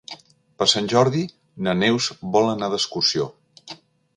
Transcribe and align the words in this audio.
Per 0.61 0.67
Sant 0.71 0.87
Jordi 0.93 1.21
na 1.67 1.75
Neus 1.81 2.07
vol 2.37 2.51
anar 2.55 2.71
d'excursió. 2.73 3.29